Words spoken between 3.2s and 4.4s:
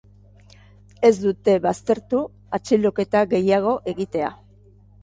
gehiago egitea.